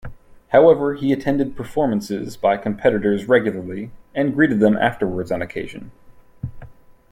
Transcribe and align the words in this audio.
However, 0.47 0.95
he 0.95 1.13
attended 1.13 1.55
performances 1.55 2.35
by 2.35 2.57
competitors 2.57 3.27
regularly 3.29 3.91
and 4.15 4.33
greeted 4.33 4.59
them 4.59 4.75
afterwards 4.75 5.31
on 5.31 5.43
occasion. 5.43 5.91